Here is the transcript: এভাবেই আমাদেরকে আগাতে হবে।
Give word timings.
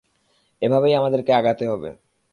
এভাবেই 0.61 0.93
আমাদেরকে 0.95 1.31
আগাতে 1.33 1.63
হবে। 1.67 1.89